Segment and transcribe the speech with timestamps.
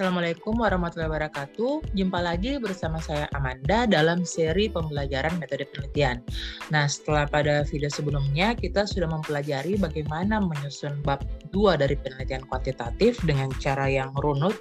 [0.00, 1.92] Assalamualaikum warahmatullahi wabarakatuh.
[1.92, 6.24] Jumpa lagi bersama saya Amanda dalam seri pembelajaran metode penelitian.
[6.72, 11.20] Nah, setelah pada video sebelumnya kita sudah mempelajari bagaimana menyusun bab
[11.52, 14.56] 2 dari penelitian kuantitatif dengan cara yang runut,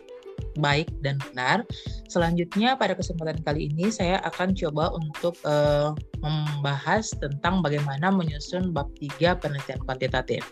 [0.59, 1.63] baik dan benar.
[2.11, 8.91] Selanjutnya pada kesempatan kali ini saya akan coba untuk uh, membahas tentang bagaimana menyusun bab
[8.99, 10.43] 3 penelitian kuantitatif.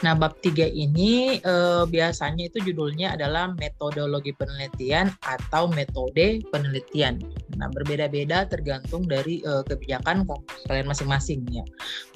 [0.00, 7.20] Nah, bab 3 ini eh, biasanya itu judulnya adalah metodologi penelitian atau metode penelitian.
[7.60, 10.24] Nah, berbeda-beda tergantung dari eh, kebijakan
[10.68, 11.64] kalian masing-masing ya.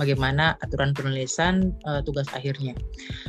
[0.00, 2.72] Bagaimana aturan penulisan eh, tugas akhirnya.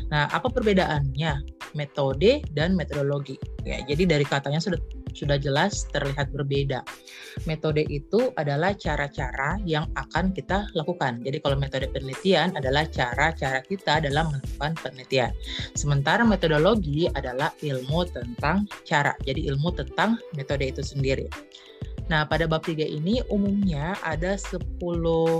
[0.07, 1.43] Nah, apa perbedaannya
[1.75, 3.35] metode dan metodologi?
[3.67, 4.79] Ya, jadi dari katanya sudah
[5.15, 6.83] sudah jelas terlihat berbeda.
[7.47, 11.23] Metode itu adalah cara-cara yang akan kita lakukan.
[11.23, 15.31] Jadi kalau metode penelitian adalah cara-cara kita dalam melakukan penelitian.
[15.73, 19.15] Sementara metodologi adalah ilmu tentang cara.
[19.23, 21.31] Jadi ilmu tentang metode itu sendiri.
[22.05, 24.61] Nah, pada bab 3 ini umumnya ada 10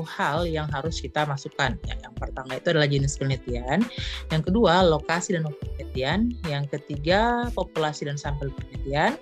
[0.10, 1.78] hal yang harus kita masukkan.
[1.86, 3.86] Ya, yang pertama itu adalah jenis penelitian,
[4.34, 9.14] yang kedua lokasi dan penelitian, yang ketiga populasi dan sampel penelitian,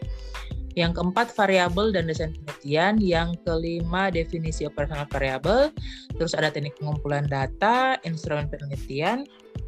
[0.73, 2.97] yang keempat, variabel dan desain penelitian.
[2.97, 5.69] Yang kelima, definisi operasional variabel.
[6.17, 9.25] Terus ada teknik pengumpulan data, instrumen penelitian,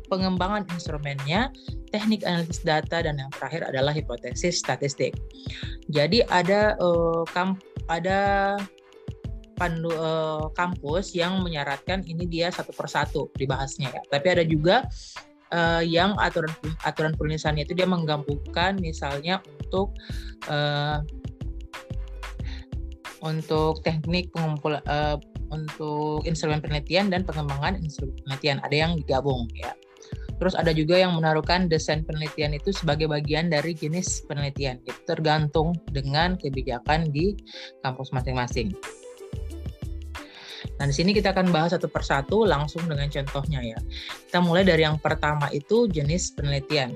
[0.09, 1.49] pengembangan instrumennya,
[1.93, 5.13] teknik analisis data, dan yang terakhir adalah hipotesis statistik.
[5.89, 8.55] Jadi ada uh, kamp ada
[9.55, 14.01] pandu uh, kampus yang menyaratkan ini dia satu persatu dibahasnya ya.
[14.11, 14.83] Tapi ada juga
[15.55, 16.51] uh, yang aturan
[16.83, 19.95] aturan penulisannya itu dia menggabungkan misalnya untuk
[20.51, 20.99] uh,
[23.23, 25.17] untuk teknik pengumpul uh,
[25.49, 29.71] untuk instrumen penelitian dan pengembangan instrumen penelitian ada yang digabung ya.
[30.35, 34.83] Terus ada juga yang menaruhkan desain penelitian itu sebagai bagian dari jenis penelitian.
[34.83, 37.39] Itu tergantung dengan kebijakan di
[37.79, 38.75] kampus masing-masing.
[40.75, 43.79] Nah, di sini kita akan bahas satu persatu langsung dengan contohnya ya.
[44.27, 46.91] Kita mulai dari yang pertama itu jenis penelitian.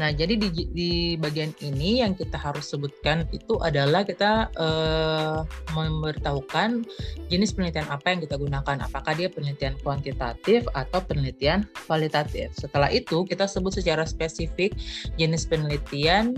[0.00, 0.90] Nah, jadi di, di
[1.20, 5.38] bagian ini yang kita harus sebutkan itu adalah kita eh,
[5.76, 6.82] memberitahukan
[7.28, 8.88] jenis penelitian apa yang kita gunakan.
[8.88, 12.50] Apakah dia penelitian kuantitatif atau penelitian kualitatif.
[12.56, 14.72] Setelah itu, kita sebut secara spesifik
[15.20, 16.34] jenis penelitian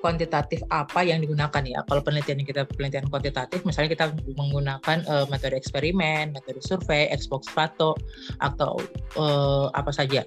[0.00, 1.82] kuantitatif apa yang digunakan ya.
[1.86, 4.04] Kalau penelitian kita penelitian kuantitatif, misalnya kita
[4.36, 7.98] menggunakan uh, metode eksperimen, metode survei, Xbox foto
[8.38, 8.78] atau
[9.18, 10.22] uh, apa saja.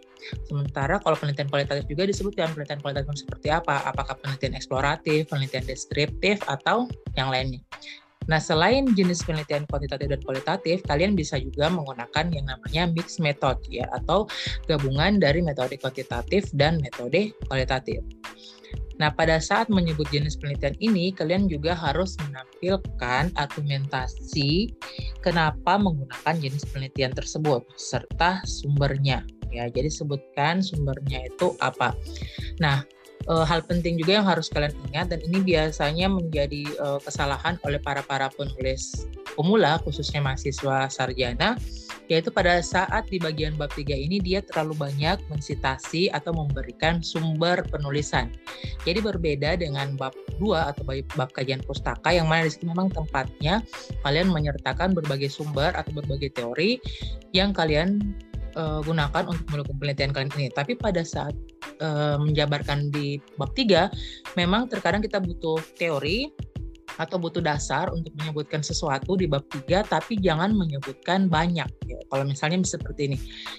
[0.45, 3.81] Sementara kalau penelitian kualitatif juga disebutkan penelitian kualitatif seperti apa?
[3.89, 6.85] Apakah penelitian eksploratif, penelitian deskriptif atau
[7.17, 7.59] yang lainnya.
[8.29, 13.57] Nah, selain jenis penelitian kuantitatif dan kualitatif, kalian bisa juga menggunakan yang namanya mixed method
[13.65, 14.29] ya atau
[14.69, 18.05] gabungan dari metode kuantitatif dan metode kualitatif.
[19.01, 24.77] Nah, pada saat menyebut jenis penelitian ini, kalian juga harus menampilkan argumentasi
[25.25, 29.25] kenapa menggunakan jenis penelitian tersebut serta sumbernya.
[29.49, 31.97] Ya, jadi sebutkan sumbernya itu apa.
[32.61, 32.85] Nah,
[33.25, 37.81] e, hal penting juga yang harus kalian ingat dan ini biasanya menjadi e, kesalahan oleh
[37.81, 41.57] para para penulis pemula khususnya mahasiswa sarjana
[42.11, 47.63] yaitu pada saat di bagian bab 3 ini dia terlalu banyak mensitasi atau memberikan sumber
[47.71, 48.27] penulisan.
[48.83, 50.83] Jadi berbeda dengan bab 2 atau
[51.15, 53.63] bab kajian pustaka yang mana di sini memang tempatnya
[54.03, 56.83] kalian menyertakan berbagai sumber atau berbagai teori
[57.31, 58.03] yang kalian
[58.59, 60.47] uh, gunakan untuk melakukan penelitian kalian ini.
[60.51, 61.31] Tapi pada saat
[61.79, 66.50] uh, menjabarkan di bab 3 memang terkadang kita butuh teori
[66.97, 71.99] atau butuh dasar untuk menyebutkan sesuatu di bab 3 tapi jangan menyebutkan banyak ya.
[72.11, 73.17] Kalau misalnya seperti ini.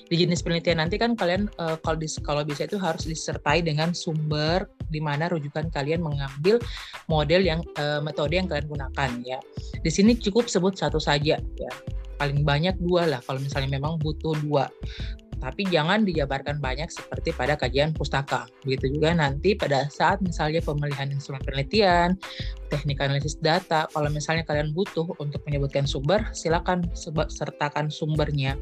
[0.08, 3.96] Di jenis penelitian nanti kan kalian uh, kalau di, kalau bisa itu harus disertai dengan
[3.96, 6.60] sumber di mana rujukan kalian mengambil
[7.08, 9.38] model yang uh, metode yang kalian gunakan ya.
[9.80, 11.72] Di sini cukup sebut satu saja ya.
[12.20, 14.70] Paling banyak dua lah kalau misalnya memang butuh dua
[15.42, 18.46] tapi jangan dijabarkan banyak seperti pada kajian pustaka.
[18.62, 22.14] Begitu juga nanti pada saat misalnya pemilihan instrumen penelitian,
[22.70, 26.86] teknik analisis data, kalau misalnya kalian butuh untuk menyebutkan sumber, silakan
[27.26, 28.54] sertakan sumbernya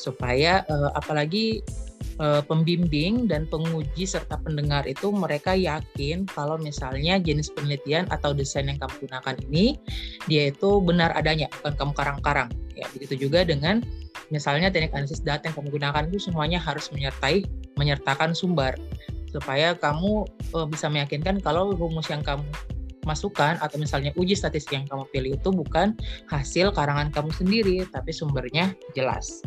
[0.00, 1.60] supaya uh, apalagi
[2.18, 8.66] uh, pembimbing dan penguji serta pendengar itu mereka yakin kalau misalnya jenis penelitian atau desain
[8.66, 9.78] yang kamu gunakan ini
[10.26, 13.84] dia itu benar adanya bukan kamu karang-karang ya begitu juga dengan
[14.32, 17.44] misalnya teknik analisis data yang kamu gunakan itu semuanya harus menyertai
[17.76, 18.72] menyertakan sumber
[19.28, 20.24] supaya kamu
[20.56, 22.44] e, bisa meyakinkan kalau rumus yang kamu
[23.04, 25.92] masukkan atau misalnya uji statistik yang kamu pilih itu bukan
[26.32, 29.44] hasil karangan kamu sendiri tapi sumbernya jelas.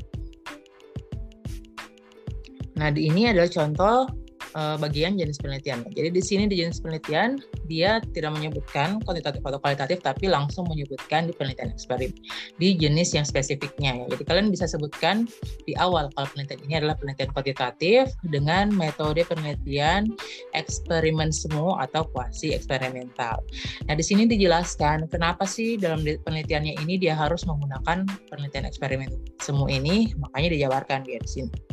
[2.75, 4.11] Nah, di ini adalah contoh
[4.55, 5.83] uh, bagian jenis penelitian.
[5.93, 7.37] Jadi di sini di jenis penelitian
[7.67, 12.15] dia tidak menyebutkan kuantitatif atau kualitatif tapi langsung menyebutkan di penelitian eksperimen
[12.57, 14.05] di jenis yang spesifiknya ya.
[14.15, 15.27] Jadi kalian bisa sebutkan
[15.67, 20.09] di awal kalau penelitian ini adalah penelitian kuantitatif dengan metode penelitian
[20.55, 23.43] eksperimen semu atau kuasi eksperimental.
[23.85, 29.09] Nah, di sini dijelaskan kenapa sih dalam penelitiannya ini dia harus menggunakan penelitian eksperimen
[29.43, 31.64] semu ini, makanya dijabarkan di sini.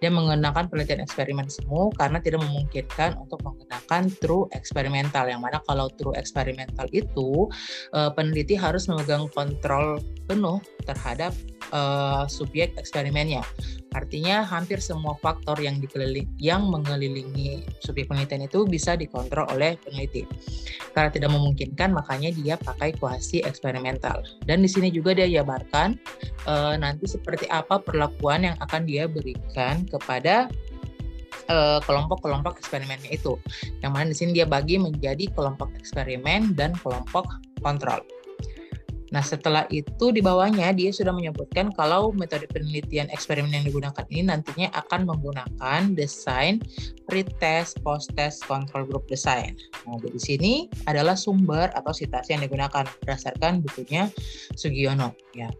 [0.00, 5.28] Dia menggunakan penelitian eksperimen semu karena tidak memungkinkan untuk menggunakan true eksperimental.
[5.28, 7.48] Yang mana kalau true eksperimental itu
[7.92, 11.34] uh, peneliti harus memegang kontrol penuh terhadap
[11.72, 13.44] uh, subjek eksperimennya.
[13.90, 20.22] Artinya hampir semua faktor yang dikeliling yang mengelilingi subjek penelitian itu bisa dikontrol oleh peneliti.
[20.94, 24.22] Karena tidak memungkinkan makanya dia pakai kuasi eksperimental.
[24.46, 25.98] Dan di sini juga dia jabarkan
[26.46, 30.46] uh, nanti seperti apa perlakuan yang akan dia berikan kepada
[31.50, 33.34] eh, kelompok-kelompok eksperimennya itu.
[33.82, 37.26] Yang mana di sini dia bagi menjadi kelompok eksperimen dan kelompok
[37.58, 38.02] kontrol.
[39.10, 44.30] Nah, setelah itu di bawahnya dia sudah menyebutkan kalau metode penelitian eksperimen yang digunakan ini
[44.30, 46.62] nantinya akan menggunakan desain
[47.10, 49.58] pretest, post-test, control group design.
[49.84, 50.52] Nah, di sini
[50.86, 54.06] adalah sumber atau citasi yang digunakan berdasarkan bukunya
[54.54, 55.18] Sugiono.
[55.34, 55.50] Ya.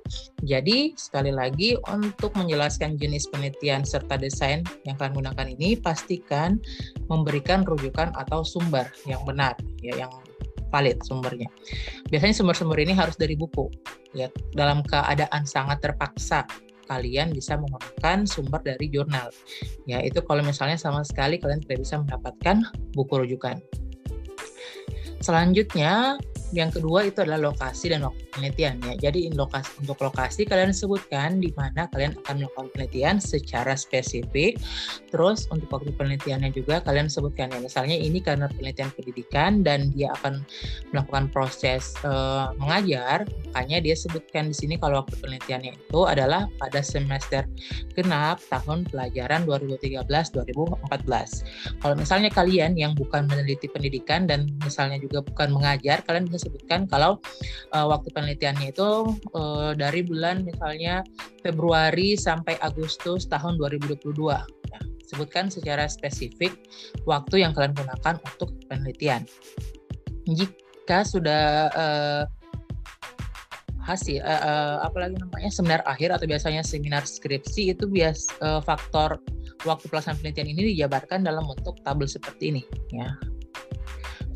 [0.47, 6.63] Jadi, sekali lagi untuk menjelaskan jenis penelitian serta desain yang kalian gunakan ini, pastikan
[7.11, 10.11] memberikan rujukan atau sumber yang benar, ya, yang
[10.71, 11.51] valid sumbernya.
[12.09, 13.69] Biasanya sumber-sumber ini harus dari buku.
[14.17, 16.47] Ya, dalam keadaan sangat terpaksa
[16.91, 19.31] kalian bisa menggunakan sumber dari jurnal.
[19.87, 22.67] Ya, itu kalau misalnya sama sekali kalian tidak bisa mendapatkan
[22.99, 23.63] buku rujukan.
[25.23, 26.19] Selanjutnya,
[26.51, 29.11] yang kedua itu adalah lokasi dan waktu penelitian ya.
[29.11, 34.59] Jadi lokasi untuk lokasi kalian sebutkan di mana kalian akan melakukan penelitian secara spesifik.
[35.11, 37.59] Terus untuk waktu penelitiannya juga kalian sebutkan ya.
[37.63, 40.43] Misalnya ini karena penelitian pendidikan dan dia akan
[40.91, 46.83] melakukan proses uh, mengajar, makanya dia sebutkan di sini kalau waktu penelitiannya itu adalah pada
[46.83, 47.47] semester
[47.95, 51.83] genap tahun pelajaran 2013-2014.
[51.83, 56.89] Kalau misalnya kalian yang bukan meneliti pendidikan dan misalnya juga bukan mengajar, kalian bisa sebutkan
[56.89, 57.21] kalau
[57.77, 61.05] uh, waktu penelitiannya itu uh, dari bulan misalnya
[61.45, 64.01] Februari sampai Agustus tahun 2022.
[64.73, 66.57] Ya, sebutkan secara spesifik
[67.05, 69.29] waktu yang kalian gunakan untuk penelitian.
[70.25, 72.25] Jika sudah uh,
[73.91, 79.19] hasil uh, uh, apalagi namanya seminar akhir atau biasanya seminar skripsi itu bias uh, faktor
[79.67, 83.11] waktu pelaksanaan penelitian ini dijabarkan dalam bentuk tabel seperti ini ya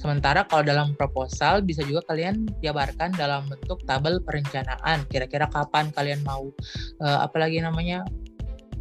[0.05, 5.09] Sementara kalau dalam proposal bisa juga kalian jabarkan dalam bentuk tabel perencanaan.
[5.09, 6.53] Kira-kira kapan kalian mau
[7.01, 8.05] uh, apalagi namanya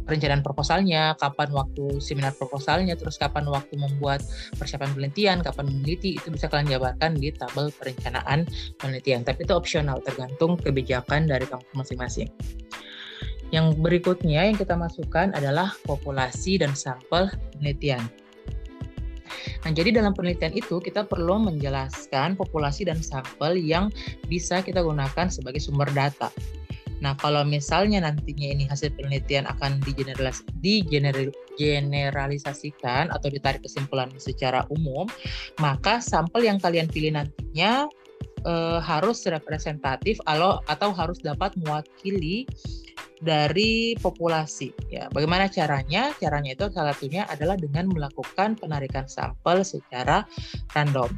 [0.04, 4.20] perencanaan proposalnya, kapan waktu seminar proposalnya, terus kapan waktu membuat
[4.60, 8.44] persiapan penelitian, kapan meneliti, itu bisa kalian jabarkan di tabel perencanaan
[8.76, 9.24] penelitian.
[9.24, 12.28] Tapi itu opsional, tergantung kebijakan dari kampus masing-masing.
[13.48, 18.04] Yang berikutnya yang kita masukkan adalah populasi dan sampel penelitian.
[19.64, 23.88] Nah, jadi dalam penelitian itu kita perlu menjelaskan populasi dan sampel yang
[24.28, 26.28] bisa kita gunakan sebagai sumber data.
[27.00, 35.04] Nah, kalau misalnya nantinya ini hasil penelitian akan digeneralis digeneralisasikan atau ditarik kesimpulan secara umum,
[35.60, 37.84] maka sampel yang kalian pilih nantinya
[38.40, 42.48] e, harus representatif atau harus dapat mewakili
[43.22, 44.74] dari populasi.
[44.90, 46.10] Ya, bagaimana caranya?
[46.18, 50.26] Caranya itu salah satunya adalah dengan melakukan penarikan sampel secara
[50.74, 51.10] random.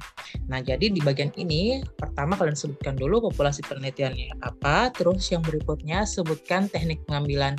[0.50, 6.05] Nah, jadi di bagian ini pertama kalian sebutkan dulu populasi penelitiannya apa, terus yang berikutnya
[6.05, 7.57] sebutkan teknik pengambilan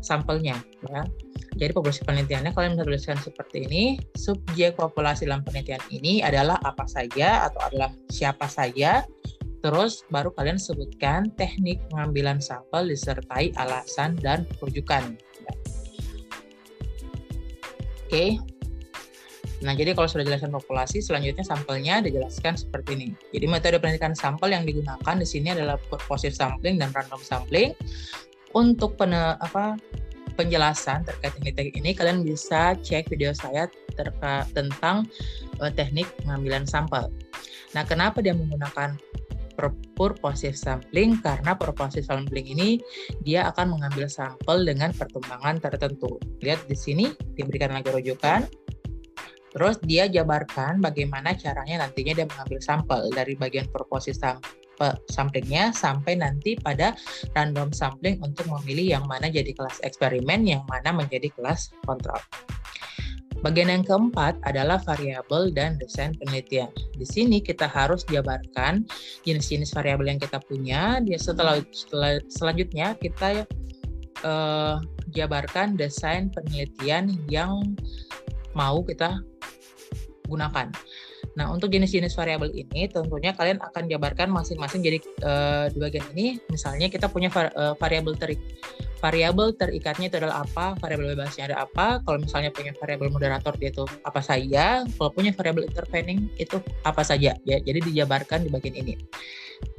[0.00, 0.56] sampelnya.
[0.88, 1.04] Ya.
[1.58, 3.84] Jadi populasi penelitiannya kalian bisa tuliskan seperti ini.
[4.16, 9.04] Subjek populasi dalam penelitian ini adalah apa saja atau adalah siapa saja
[9.60, 15.16] Terus baru kalian sebutkan teknik pengambilan sampel disertai alasan dan rujukan.
[18.08, 18.40] Oke.
[19.60, 23.08] Nah, jadi kalau sudah jelaskan populasi, selanjutnya sampelnya dijelaskan seperti ini.
[23.36, 27.76] Jadi metode penelitian sampel yang digunakan di sini adalah purposive sampling dan random sampling.
[28.56, 29.76] Untuk pen, apa,
[30.34, 33.68] penjelasan terkait teknik ini, kalian bisa cek video saya
[34.56, 35.04] tentang
[35.60, 37.12] uh, teknik pengambilan sampel.
[37.76, 38.96] Nah, kenapa dia menggunakan
[39.68, 42.80] purposive sampling karena purposive sampling ini
[43.20, 46.16] dia akan mengambil sampel dengan pertumbangan tertentu.
[46.40, 48.48] Lihat di sini diberikan lagi rujukan.
[49.50, 54.14] Terus dia jabarkan bagaimana caranya nantinya dia mengambil sampel dari bagian purposive
[55.10, 56.96] samplingnya sampai nanti pada
[57.36, 62.22] random sampling untuk memilih yang mana jadi kelas eksperimen, yang mana menjadi kelas kontrol.
[63.40, 66.68] Bagian yang keempat adalah variabel dan desain penelitian.
[66.92, 68.84] Di sini kita harus jabarkan
[69.24, 71.00] jenis-jenis variabel yang kita punya.
[71.00, 73.48] Dia setelah, setelah selanjutnya kita
[74.28, 74.76] uh,
[75.16, 77.64] jabarkan desain penelitian yang
[78.52, 79.24] mau kita
[80.28, 80.68] gunakan.
[81.34, 86.36] Nah, untuk jenis-jenis variabel ini tentunya kalian akan jabarkan masing-masing jadi uh, di bagian ini
[86.52, 88.40] misalnya kita punya var, uh, variabel terik
[89.00, 93.72] variabel terikatnya itu adalah apa, variabel bebasnya ada apa, kalau misalnya punya variabel moderator dia
[93.72, 97.56] itu apa saja, kalau punya variabel intervening itu apa saja ya.
[97.58, 98.94] Jadi dijabarkan di bagian ini.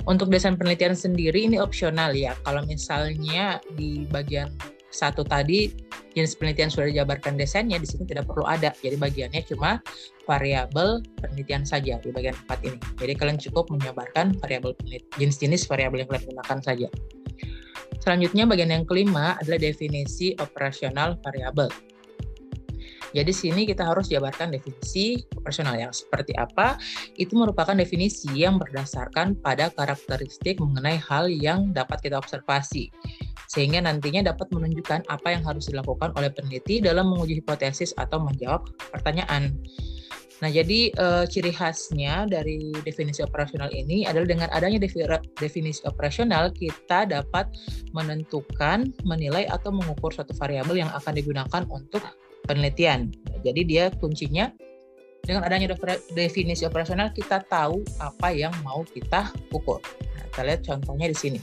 [0.09, 2.33] Untuk desain penelitian sendiri ini opsional ya.
[2.41, 4.49] Kalau misalnya di bagian
[4.91, 5.71] satu tadi
[6.11, 8.75] jenis penelitian sudah dijabarkan desainnya di sini tidak perlu ada.
[8.83, 9.79] Jadi bagiannya cuma
[10.27, 12.77] variabel penelitian saja di bagian empat ini.
[12.99, 14.75] Jadi kalian cukup menjabarkan variabel
[15.15, 16.89] jenis-jenis variabel yang kalian gunakan saja.
[18.00, 21.67] Selanjutnya bagian yang kelima adalah definisi operasional variabel.
[23.12, 26.79] Jadi sini kita harus jabarkan definisi operasional yang seperti apa.
[27.19, 32.88] Itu merupakan definisi yang berdasarkan pada karakteristik mengenai hal yang dapat kita observasi.
[33.51, 38.63] Sehingga nantinya dapat menunjukkan apa yang harus dilakukan oleh peneliti dalam menguji hipotesis atau menjawab
[38.95, 39.60] pertanyaan.
[40.41, 44.81] Nah, jadi uh, ciri khasnya dari definisi operasional ini adalah dengan adanya
[45.38, 47.45] definisi operasional kita dapat
[47.93, 52.01] menentukan, menilai atau mengukur suatu variabel yang akan digunakan untuk
[52.50, 53.13] penelitian.
[53.45, 54.50] Jadi dia kuncinya
[55.21, 55.77] dengan adanya
[56.17, 59.77] definisi operasional kita tahu apa yang mau kita ukur.
[60.17, 61.39] Nah, kita lihat contohnya di sini.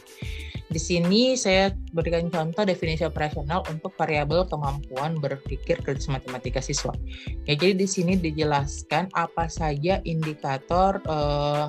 [0.69, 6.93] Di sini saya berikan contoh definisi operasional untuk variabel kemampuan berpikir kritis matematika siswa.
[7.49, 11.67] Ya, jadi di sini dijelaskan apa saja indikator eh,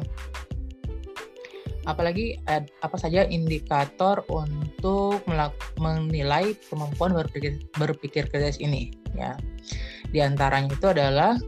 [1.87, 5.23] apalagi eh, apa saja indikator untuk
[5.79, 9.39] menilai kemampuan berpikir berpikir kritis ini ya.
[10.11, 11.39] Di antaranya itu adalah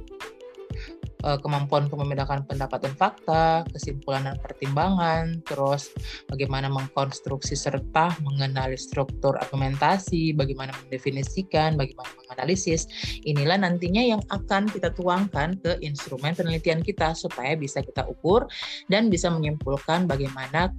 [1.24, 5.94] uh, kemampuan untuk membedakan pendapat dan fakta, kesimpulan dan pertimbangan, terus
[6.30, 12.90] bagaimana mengkonstruksi serta mengenali struktur argumentasi, bagaimana mendefinisikan, bagaimana menganalisis.
[13.25, 18.50] Inilah nantinya yang akan kita tuangkan ke instrumen penelitian kita supaya bisa kita ukur
[18.90, 20.74] dan bisa menyimpulkan bagaimana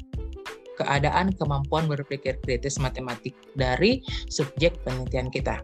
[0.81, 4.01] keadaan kemampuan berpikir kritis matematik dari
[4.33, 5.61] subjek penelitian kita.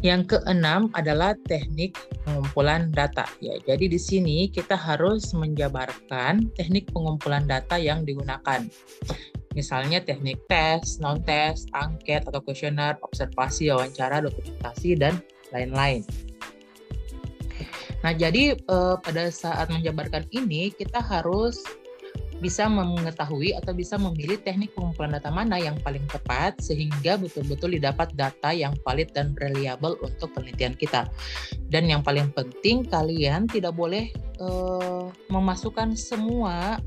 [0.00, 1.92] Yang keenam adalah teknik
[2.24, 3.28] pengumpulan data.
[3.44, 8.64] Ya, jadi di sini kita harus menjabarkan teknik pengumpulan data yang digunakan.
[9.52, 15.20] Misalnya teknik tes, non-tes, angket atau kuesioner, observasi, wawancara, dokumentasi dan
[15.52, 16.00] lain-lain.
[18.00, 21.60] Nah, jadi eh, pada saat menjabarkan ini kita harus
[22.40, 28.10] bisa mengetahui atau bisa memilih teknik pengumpulan data mana yang paling tepat sehingga betul-betul didapat
[28.16, 31.06] data yang valid dan reliable untuk penelitian kita.
[31.68, 36.80] Dan yang paling penting kalian tidak boleh uh, memasukkan semua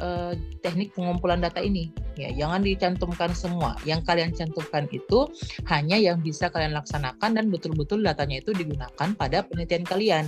[0.00, 0.32] uh,
[0.64, 1.92] teknik pengumpulan data ini.
[2.18, 3.76] Ya, jangan dicantumkan semua.
[3.88, 5.28] Yang kalian cantumkan itu
[5.68, 10.24] hanya yang bisa kalian laksanakan dan betul-betul datanya itu digunakan pada penelitian kalian.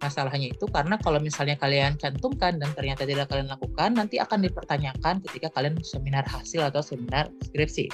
[0.00, 5.24] Masalahnya itu karena kalau misalnya kalian cantumkan dan ternyata tidak kalian lakukan, nanti akan dipertanyakan
[5.28, 7.88] ketika kalian seminar hasil atau seminar skripsi.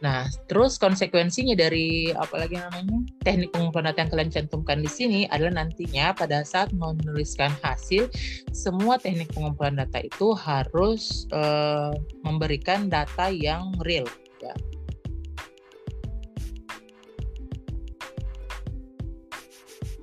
[0.00, 5.60] Nah, terus konsekuensinya dari apalagi namanya teknik pengumpulan data yang kalian cantumkan di sini adalah
[5.60, 8.08] nantinya pada saat menuliskan hasil,
[8.56, 11.92] semua teknik pengumpulan data itu harus uh,
[12.24, 14.08] memberikan data yang real.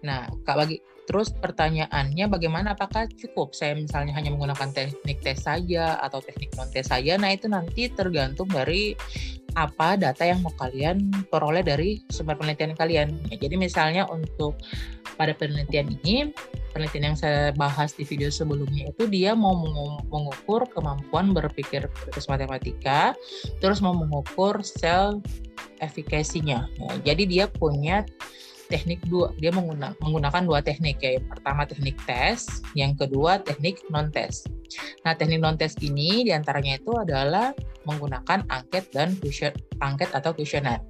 [0.08, 6.00] Nah, Kak bagi terus pertanyaannya bagaimana apakah cukup saya misalnya hanya menggunakan teknik tes saja
[6.00, 7.20] atau teknik non tes saja?
[7.20, 8.96] Nah, itu nanti tergantung dari
[9.58, 13.08] apa data yang mau kalian peroleh dari sumber penelitian kalian.
[13.34, 14.54] Ya, jadi misalnya untuk
[15.18, 16.30] pada penelitian ini,
[16.78, 19.58] penelitian yang saya bahas di video sebelumnya itu dia mau
[20.14, 23.18] mengukur kemampuan berpikir kritis matematika,
[23.58, 25.26] terus mau mengukur sel
[25.82, 26.70] efikasinya.
[26.78, 28.06] Ya, jadi dia punya
[28.68, 31.18] teknik dua dia menggunakan dua teknik ya.
[31.20, 34.48] Yang pertama teknik tes yang kedua teknik non tes
[35.08, 37.56] nah teknik non tes ini di antaranya itu adalah
[37.88, 40.84] menggunakan angket dan question, angket atau kuesioner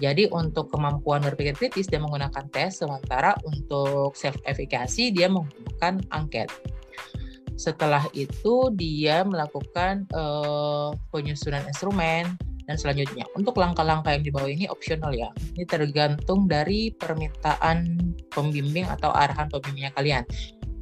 [0.00, 6.48] jadi untuk kemampuan berpikir kritis dia menggunakan tes sementara untuk self efikasi dia menggunakan angket.
[7.60, 12.32] Setelah itu dia melakukan uh, penyusunan instrumen
[12.66, 13.26] dan selanjutnya.
[13.34, 15.30] Untuk langkah-langkah yang di bawah ini opsional ya.
[15.58, 17.98] Ini tergantung dari permintaan
[18.30, 20.24] pembimbing atau arahan pembimbingnya kalian.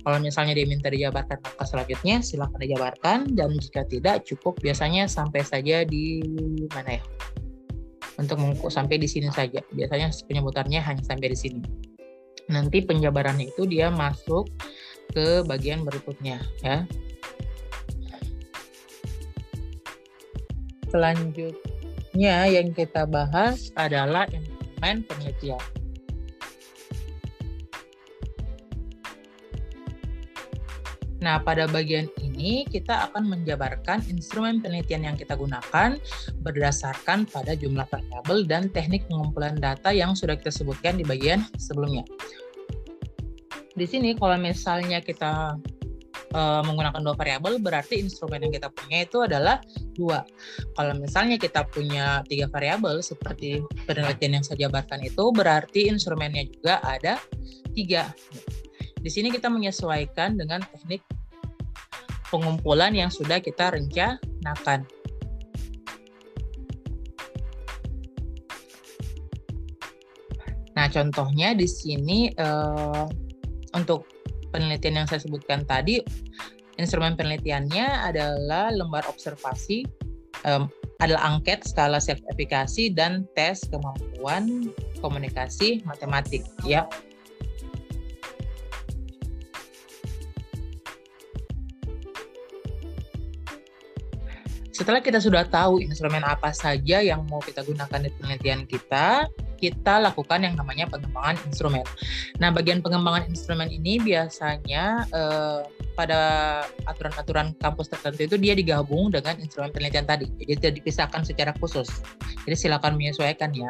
[0.01, 5.45] Kalau misalnya dia minta dijabarkan langkah selanjutnya, silakan dijabarkan dan jika tidak cukup biasanya sampai
[5.45, 6.25] saja di
[6.73, 7.03] mana ya?
[8.17, 8.41] Untuk
[8.73, 9.61] sampai di sini saja.
[9.73, 11.61] Biasanya penyebutannya hanya sampai di sini.
[12.49, 14.49] Nanti penjabarannya itu dia masuk
[15.13, 16.89] ke bagian berikutnya ya.
[20.91, 21.70] Selanjutnya
[22.17, 25.63] yang kita bahas adalah instrumen penelitian.
[31.21, 36.01] Nah, pada bagian ini kita akan menjabarkan instrumen penelitian yang kita gunakan
[36.41, 42.09] berdasarkan pada jumlah variabel dan teknik pengumpulan data yang sudah kita sebutkan di bagian sebelumnya.
[43.77, 45.61] Di sini kalau misalnya kita
[46.33, 49.61] uh, menggunakan dua variabel berarti instrumen yang kita punya itu adalah
[49.95, 50.25] dua.
[50.77, 56.83] Kalau misalnya kita punya tiga variabel seperti penelitian yang saya jabarkan itu berarti instrumennya juga
[56.83, 57.19] ada
[57.75, 58.11] tiga.
[59.01, 61.01] Di sini kita menyesuaikan dengan teknik
[62.31, 64.87] pengumpulan yang sudah kita rencanakan.
[70.71, 73.05] Nah, contohnya di sini uh,
[73.77, 74.09] untuk
[74.49, 76.01] penelitian yang saya sebutkan tadi,
[76.81, 79.85] instrumen penelitiannya adalah lembar observasi,
[80.49, 84.73] um, adalah angket, skala self efikasi dan tes kemampuan
[85.05, 86.45] komunikasi matematik.
[86.65, 86.89] Ya,
[94.81, 99.29] setelah kita sudah tahu instrumen apa saja yang mau kita gunakan di penelitian kita,
[99.61, 101.85] kita lakukan yang namanya pengembangan instrumen.
[102.41, 105.61] Nah, bagian pengembangan instrumen ini biasanya eh,
[105.93, 106.21] pada
[106.89, 110.27] aturan-aturan kampus tertentu itu dia digabung dengan instrumen penelitian tadi.
[110.41, 111.93] Jadi tidak dipisahkan secara khusus.
[112.49, 113.69] Jadi silakan menyesuaikan ya.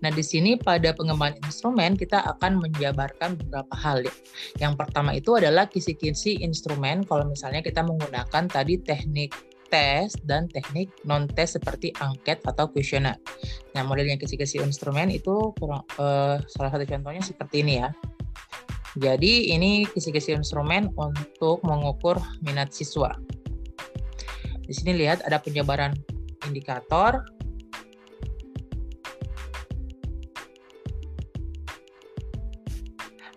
[0.00, 4.00] Nah, di sini pada pengembangan instrumen kita akan menjabarkan beberapa hal.
[4.00, 4.14] Ya.
[4.68, 9.36] Yang pertama itu adalah kisi-kisi instrumen kalau misalnya kita menggunakan tadi teknik
[9.70, 13.16] tes dan teknik non tes seperti angket atau kuesioner.
[13.72, 17.90] Nah, modelnya kisi-kisi instrumen itu kurang, uh, salah satu contohnya seperti ini ya.
[18.98, 23.14] Jadi ini kisi-kisi instrumen untuk mengukur minat siswa.
[24.66, 25.94] Di sini lihat ada penjabaran
[26.50, 27.22] indikator,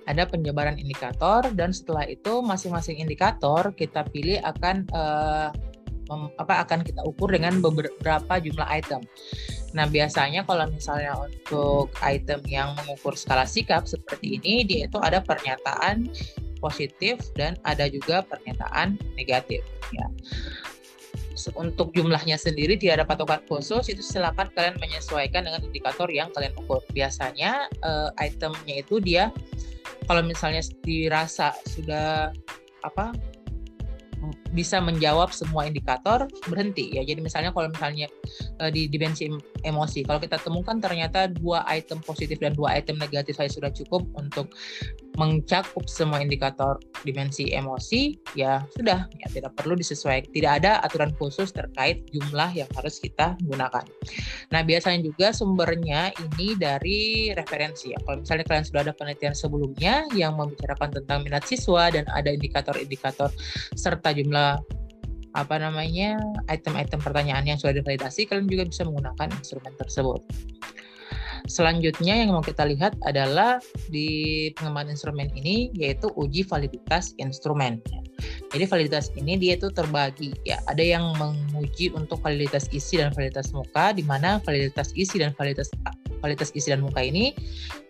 [0.10, 5.50] ada penjabaran indikator dan setelah itu masing-masing indikator kita pilih akan uh,
[6.40, 9.02] apa akan kita ukur dengan beberapa jumlah item.
[9.74, 15.20] Nah, biasanya kalau misalnya untuk item yang mengukur skala sikap seperti ini, dia itu ada
[15.20, 16.10] pernyataan
[16.62, 19.66] positif dan ada juga pernyataan negatif.
[19.92, 20.08] Ya.
[21.58, 26.54] Untuk jumlahnya sendiri tidak ada patokan khusus, itu silakan kalian menyesuaikan dengan indikator yang kalian
[26.56, 26.80] ukur.
[26.94, 29.34] Biasanya uh, itemnya itu dia
[30.08, 32.32] kalau misalnya dirasa sudah
[32.84, 33.16] apa
[34.54, 37.02] bisa menjawab semua indikator berhenti ya.
[37.02, 38.08] Jadi misalnya kalau misalnya
[38.62, 39.26] uh, di dimensi
[39.66, 44.06] emosi, kalau kita temukan ternyata dua item positif dan dua item negatif saya sudah cukup
[44.14, 44.54] untuk
[45.18, 50.30] mencakup semua indikator dimensi emosi, ya sudah, ya tidak perlu disesuaikan.
[50.34, 53.86] Tidak ada aturan khusus terkait jumlah yang harus kita gunakan.
[54.50, 58.00] Nah, biasanya juga sumbernya ini dari referensi ya.
[58.02, 63.30] Kalau misalnya kalian sudah ada penelitian sebelumnya yang membicarakan tentang minat siswa dan ada indikator-indikator
[63.78, 64.58] serta jumlah
[65.34, 70.22] apa namanya item-item pertanyaan yang sudah divalidasi, kalian juga bisa menggunakan instrumen tersebut.
[71.44, 73.60] Selanjutnya yang mau kita lihat adalah
[73.92, 77.84] di pengembangan instrumen ini yaitu uji validitas instrumen.
[78.54, 80.62] Jadi validitas ini dia itu terbagi ya.
[80.72, 85.68] Ada yang menguji untuk validitas isi dan validitas muka di mana validitas isi dan validitas
[86.24, 87.36] validitas isi dan muka ini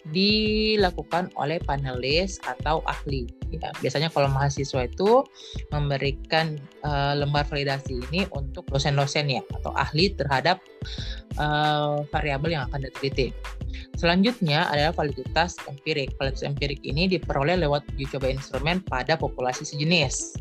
[0.10, 3.30] dilakukan oleh panelis atau ahli.
[3.54, 5.22] Ya, biasanya kalau mahasiswa itu
[5.70, 10.58] memberikan uh, lembar validasi ini untuk dosen-dosen ya atau ahli terhadap
[11.38, 13.30] uh, variabel yang akan diteliti.
[13.94, 16.12] Selanjutnya adalah validitas empirik.
[16.18, 20.36] Validitas empirik ini diperoleh lewat uji coba instrumen pada populasi sejenis.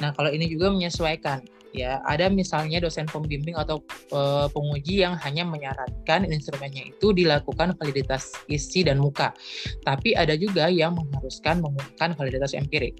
[0.00, 3.82] Nah, kalau ini juga menyesuaikan ya ada misalnya dosen pembimbing atau
[4.14, 9.34] e, penguji yang hanya menyarankan instrumennya itu dilakukan validitas isi dan muka
[9.82, 12.94] tapi ada juga yang mengharuskan menggunakan validitas empirik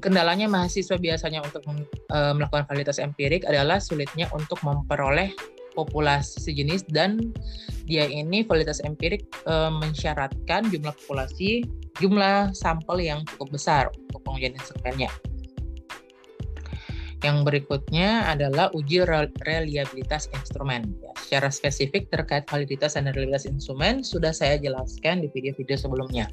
[0.00, 1.60] kendalanya mahasiswa biasanya untuk
[2.08, 5.28] e, melakukan validitas empirik adalah sulitnya untuk memperoleh
[5.76, 7.20] populasi sejenis dan
[7.84, 11.68] dia ini validitas empirik e, mensyaratkan jumlah populasi
[12.00, 15.12] jumlah sampel yang cukup besar untuk pengujian instrumennya.
[17.24, 19.00] Yang berikutnya adalah uji
[19.48, 20.92] reliabilitas instrumen.
[21.00, 26.28] Ya, secara spesifik terkait validitas dan reliabilitas instrumen sudah saya jelaskan di video-video sebelumnya.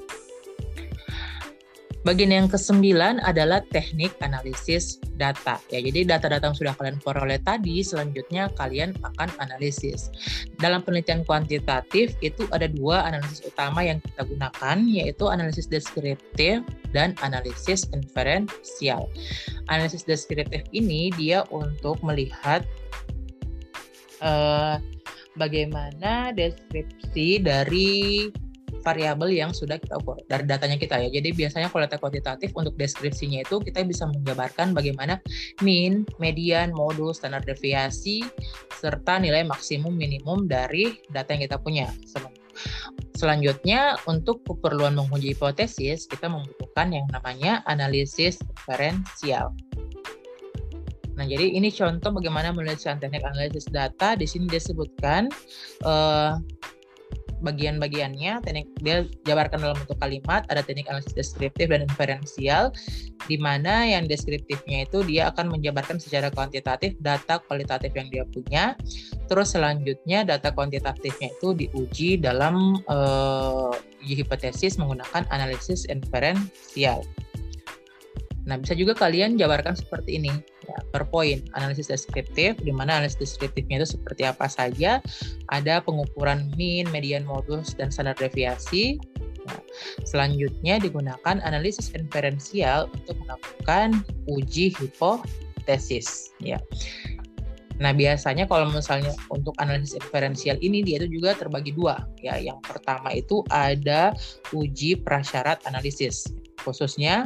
[2.02, 5.62] Bagian yang kesembilan adalah teknik analisis data.
[5.70, 10.10] Ya, jadi data-data yang sudah kalian peroleh tadi, selanjutnya kalian akan analisis.
[10.58, 17.14] Dalam penelitian kuantitatif itu ada dua analisis utama yang kita gunakan, yaitu analisis deskriptif dan
[17.22, 19.06] analisis inferensial.
[19.70, 22.66] Analisis deskriptif ini dia untuk melihat
[24.26, 24.82] uh,
[25.38, 28.30] bagaimana deskripsi dari
[28.82, 31.10] variabel yang sudah kita ukur dari datanya kita ya.
[31.10, 35.22] Jadi biasanya kalau data kuantitatif untuk deskripsinya itu kita bisa menjabarkan bagaimana
[35.62, 38.26] mean, median, modus, standar deviasi
[38.82, 41.88] serta nilai maksimum minimum dari data yang kita punya.
[43.16, 49.54] Selanjutnya untuk keperluan menguji hipotesis kita membutuhkan yang namanya analisis diferensial.
[51.22, 54.18] Nah, jadi ini contoh bagaimana menuliskan teknik analisis data.
[54.18, 55.30] Di sini disebutkan
[55.86, 56.42] uh,
[57.42, 62.70] bagian-bagiannya teknik dia jabarkan dalam bentuk kalimat ada teknik analisis deskriptif dan inferensial
[63.26, 68.78] di mana yang deskriptifnya itu dia akan menjabarkan secara kuantitatif data kualitatif yang dia punya.
[69.30, 77.06] Terus selanjutnya data kuantitatifnya itu diuji dalam uh, hipotesis menggunakan analisis inferensial.
[78.42, 80.34] Nah, bisa juga kalian jabarkan seperti ini
[80.92, 85.04] per poin analisis deskriptif di mana analisis deskriptifnya itu seperti apa saja
[85.52, 89.00] ada pengukuran mean, median modus dan standar deviasi
[89.42, 89.58] Nah,
[90.06, 96.62] selanjutnya digunakan analisis inferensial untuk melakukan uji hipotesis ya.
[97.82, 102.38] Nah, biasanya kalau misalnya untuk analisis inferensial ini dia itu juga terbagi dua ya.
[102.38, 104.14] Yang pertama itu ada
[104.54, 106.30] uji prasyarat analisis.
[106.62, 107.26] Khususnya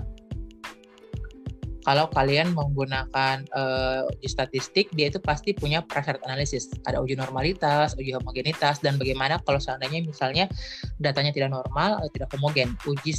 [1.85, 6.73] kalau kalian menggunakan uh, uji statistik, dia itu pasti punya prasyarat analisis.
[6.89, 10.49] Ada uji normalitas, uji homogenitas, dan bagaimana kalau seandainya misalnya
[10.97, 12.73] datanya tidak normal atau tidak homogen.
[12.89, 13.13] Uji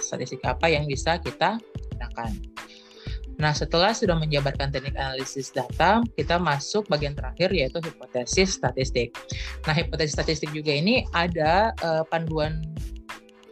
[0.00, 1.60] statistik apa yang bisa kita
[1.92, 2.32] gunakan.
[3.40, 9.16] Nah, setelah sudah menjabarkan teknik analisis data, kita masuk bagian terakhir yaitu hipotesis statistik.
[9.64, 12.60] Nah, hipotesis statistik juga ini ada uh, panduan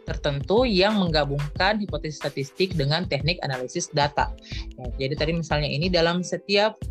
[0.09, 4.33] tertentu yang menggabungkan hipotesis statistik dengan teknik analisis data.
[4.75, 6.81] Ya, jadi tadi misalnya ini dalam setiap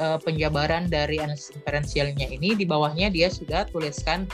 [0.00, 4.24] uh, penjabaran dari analisis inferensialnya ini di bawahnya dia sudah tuliskan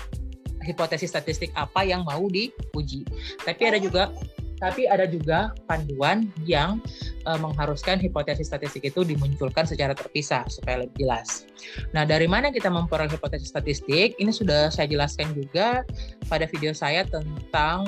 [0.65, 3.05] hipotesis statistik apa yang mau diuji.
[3.45, 4.15] Tapi ada juga
[4.59, 6.79] tapi ada juga panduan yang
[7.27, 11.49] uh, mengharuskan hipotesis statistik itu dimunculkan secara terpisah supaya lebih jelas.
[11.93, 14.15] Nah, dari mana kita memperoleh hipotesis statistik?
[14.19, 15.83] Ini sudah saya jelaskan juga
[16.31, 17.87] pada video saya tentang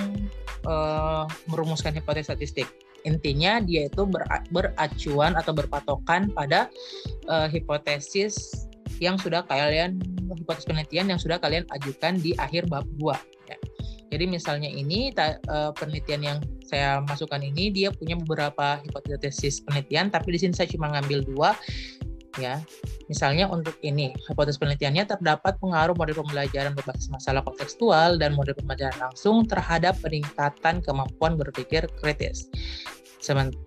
[0.67, 2.69] uh, merumuskan hipotesis statistik.
[3.07, 6.67] Intinya dia itu ber, beracuan atau berpatokan pada
[7.31, 8.67] uh, hipotesis
[8.99, 10.01] yang sudah kalian
[10.35, 13.36] hipotesis penelitian yang sudah kalian ajukan di akhir bab 2 ya.
[14.07, 20.35] Jadi misalnya ini uh, penelitian yang saya masukkan ini dia punya beberapa hipotesis penelitian, tapi
[20.35, 21.51] di sini saya cuma ngambil dua
[22.39, 22.63] ya.
[23.07, 28.99] Misalnya untuk ini, hipotesis penelitiannya terdapat pengaruh model pembelajaran berbasis masalah kontekstual dan model pembelajaran
[28.99, 32.51] langsung terhadap peningkatan kemampuan berpikir kritis.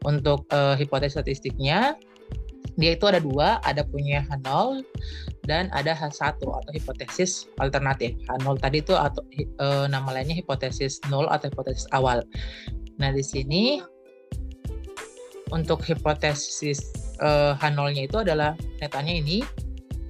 [0.07, 1.99] Untuk uh, hipotesis statistiknya,
[2.79, 4.87] dia itu ada dua, ada punya H0
[5.43, 8.15] dan ada H1 atau hipotesis alternatif.
[8.31, 12.23] H0 tadi itu atau e, nama lainnya hipotesis nol atau hipotesis awal.
[12.95, 13.83] Nah, di sini
[15.51, 16.79] untuk hipotesis
[17.19, 19.43] e, H0-nya itu adalah netanya ini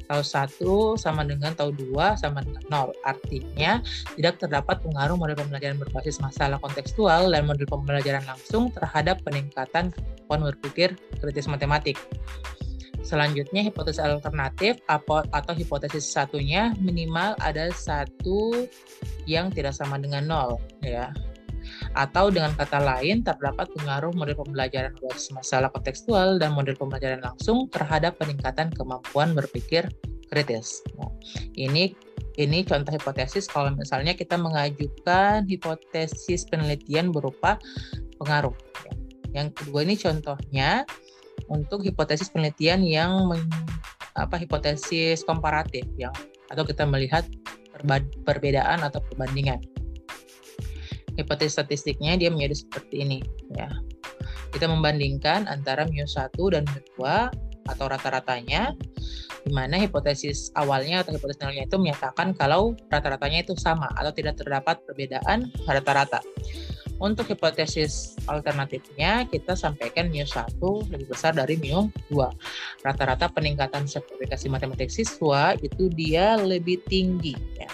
[0.06, 2.94] tau 1 sama dengan tau 2 sama dengan 0.
[3.06, 3.82] Artinya
[4.14, 9.90] tidak terdapat pengaruh model pembelajaran berbasis masalah kontekstual dan model pembelajaran langsung terhadap peningkatan
[10.30, 10.94] kemampuan berpikir
[11.26, 11.98] kritis matematik.
[13.02, 18.70] Selanjutnya hipotesis alternatif atau hipotesis satunya minimal ada satu
[19.26, 21.10] yang tidak sama dengan nol ya.
[21.98, 27.66] Atau dengan kata lain terdapat pengaruh model pembelajaran berbasis masalah kontekstual dan model pembelajaran langsung
[27.74, 29.90] terhadap peningkatan kemampuan berpikir
[30.30, 30.86] kritis.
[31.02, 31.10] Nah,
[31.58, 31.98] ini
[32.38, 37.58] ini contoh hipotesis kalau misalnya kita mengajukan hipotesis penelitian berupa
[38.22, 38.54] pengaruh.
[39.34, 40.84] Yang kedua ini contohnya
[41.48, 43.46] untuk hipotesis penelitian yang men,
[44.18, 46.14] apa hipotesis komparatif yang
[46.50, 47.24] atau kita melihat
[48.26, 49.62] perbedaan atau perbandingan.
[51.16, 53.20] Hipotesis statistiknya dia menjadi seperti ini
[53.56, 53.70] ya.
[54.50, 57.00] Kita membandingkan antara mu1 dan mu2
[57.70, 58.74] atau rata-ratanya
[59.46, 64.42] di mana hipotesis awalnya atau hipotesis nolnya itu menyatakan kalau rata-ratanya itu sama atau tidak
[64.42, 66.20] terdapat perbedaan rata-rata.
[67.00, 70.60] Untuk hipotesis alternatifnya, kita sampaikan mu 1
[70.92, 72.84] lebih besar dari mu 2.
[72.84, 77.40] Rata-rata peningkatan sertifikasi matematik siswa itu dia lebih tinggi.
[77.56, 77.72] Ya.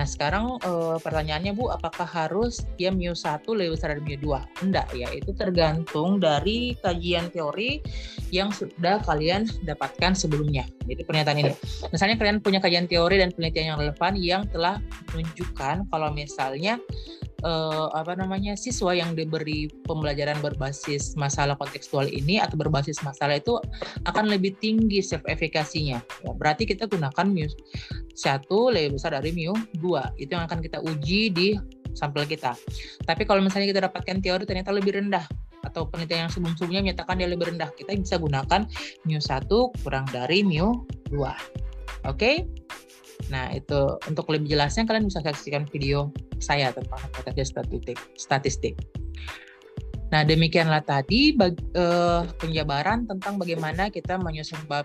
[0.00, 4.64] Nah sekarang e, pertanyaannya Bu, apakah harus dia mu 1 lebih besar dari mu 2?
[4.64, 7.84] Enggak ya, itu tergantung dari kajian teori
[8.32, 10.64] yang sudah kalian dapatkan sebelumnya.
[10.88, 11.52] Jadi pernyataan ini.
[11.92, 14.80] Misalnya kalian punya kajian teori dan penelitian yang relevan yang telah
[15.12, 16.80] menunjukkan kalau misalnya
[17.44, 23.60] uh, apa namanya siswa yang diberi pembelajaran berbasis masalah kontekstual ini atau berbasis masalah itu
[24.08, 26.00] akan lebih tinggi self efikasinya.
[26.24, 27.44] Ya, berarti kita gunakan mu
[28.14, 31.48] satu lebih besar dari mu dua itu yang akan kita uji di
[31.94, 32.54] sampel kita.
[33.02, 35.26] Tapi kalau misalnya kita dapatkan teori ternyata lebih rendah
[35.66, 38.64] atau penelitian yang sebelum-sebelumnya menyatakan dia lebih rendah, kita bisa gunakan
[39.04, 41.34] mu satu kurang dari mu dua.
[42.08, 42.16] Oke?
[42.16, 42.36] Okay?
[43.28, 46.08] Nah, itu untuk lebih jelasnya kalian bisa saksikan video
[46.40, 47.98] saya tentang hipotesis statistik.
[48.16, 48.74] statistik.
[50.10, 54.84] Nah, demikianlah tadi bag, uh, penjabaran tentang bagaimana kita menyusun bab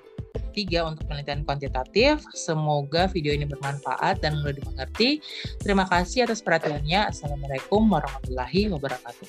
[0.53, 2.21] 3 untuk penelitian kuantitatif.
[2.37, 5.19] Semoga video ini bermanfaat dan mudah dimengerti.
[5.59, 7.09] Terima kasih atas perhatiannya.
[7.11, 9.27] Assalamualaikum warahmatullahi wabarakatuh.